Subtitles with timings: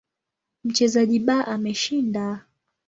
[0.67, 2.45] Mchezaji B ameshinda.